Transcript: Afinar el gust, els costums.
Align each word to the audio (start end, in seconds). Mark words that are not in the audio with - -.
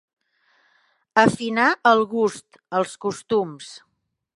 Afinar 1.25 1.67
el 1.93 2.03
gust, 2.17 2.61
els 2.81 3.01
costums. 3.07 3.75